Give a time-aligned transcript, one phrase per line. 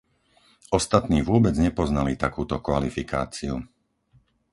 [0.79, 3.55] Ostatní vôbec nepoznali takúto kvalifikáciu.